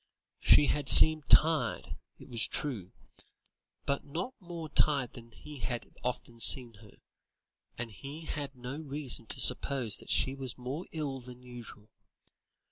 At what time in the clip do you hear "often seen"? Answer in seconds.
6.03-6.73